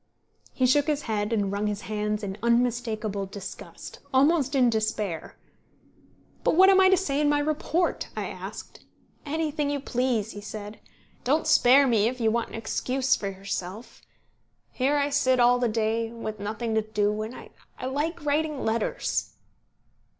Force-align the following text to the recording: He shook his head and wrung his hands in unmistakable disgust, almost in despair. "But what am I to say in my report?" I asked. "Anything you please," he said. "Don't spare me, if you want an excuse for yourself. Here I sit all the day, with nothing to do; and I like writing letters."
He 0.51 0.65
shook 0.65 0.87
his 0.87 1.03
head 1.03 1.31
and 1.31 1.51
wrung 1.51 1.67
his 1.67 1.81
hands 1.81 2.23
in 2.23 2.35
unmistakable 2.41 3.27
disgust, 3.27 3.99
almost 4.11 4.55
in 4.55 4.67
despair. 4.67 5.37
"But 6.43 6.55
what 6.55 6.71
am 6.71 6.79
I 6.81 6.89
to 6.89 6.97
say 6.97 7.21
in 7.21 7.29
my 7.29 7.37
report?" 7.37 8.07
I 8.17 8.25
asked. 8.29 8.83
"Anything 9.27 9.69
you 9.69 9.79
please," 9.79 10.31
he 10.31 10.41
said. 10.41 10.79
"Don't 11.23 11.45
spare 11.45 11.85
me, 11.85 12.07
if 12.07 12.19
you 12.19 12.31
want 12.31 12.49
an 12.49 12.55
excuse 12.55 13.15
for 13.15 13.27
yourself. 13.29 14.01
Here 14.71 14.97
I 14.97 15.11
sit 15.11 15.39
all 15.39 15.59
the 15.59 15.69
day, 15.69 16.11
with 16.11 16.39
nothing 16.39 16.73
to 16.73 16.81
do; 16.81 17.21
and 17.21 17.35
I 17.79 17.85
like 17.85 18.25
writing 18.25 18.65
letters." 18.65 19.35